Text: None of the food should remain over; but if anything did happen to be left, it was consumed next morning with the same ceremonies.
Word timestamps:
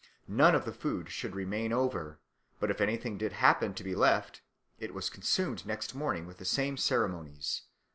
None 0.27 0.55
of 0.55 0.65
the 0.65 0.73
food 0.73 1.09
should 1.11 1.35
remain 1.35 1.71
over; 1.71 2.19
but 2.59 2.71
if 2.71 2.81
anything 2.81 3.19
did 3.19 3.33
happen 3.33 3.75
to 3.75 3.83
be 3.83 3.93
left, 3.93 4.41
it 4.79 4.95
was 4.95 5.11
consumed 5.11 5.63
next 5.63 5.93
morning 5.93 6.25
with 6.25 6.37
the 6.37 6.43
same 6.43 6.75
ceremonies. 6.75 7.65